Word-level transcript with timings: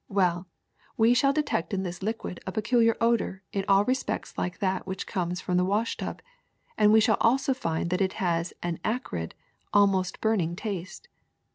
Well, 0.09 0.47
we 0.97 1.13
shall 1.13 1.31
detect 1.31 1.75
in 1.75 1.83
this 1.83 2.01
liquid 2.01 2.39
a 2.47 2.51
peculiar 2.51 2.97
odor 2.99 3.43
in 3.53 3.63
all 3.67 3.85
respects 3.85 4.35
like 4.35 4.57
that 4.57 4.87
which 4.87 5.05
comes 5.05 5.39
from 5.41 5.57
the 5.57 5.63
wash 5.63 5.95
tub; 5.95 6.23
and 6.75 6.91
we 6.91 6.99
shall 6.99 7.17
also 7.21 7.53
find 7.53 7.91
that 7.91 8.01
it 8.01 8.13
has 8.13 8.51
an 8.63 8.79
acrid, 8.83 9.35
al 9.75 9.85
most 9.85 10.19
burning 10.19 10.55
taste. 10.55 11.07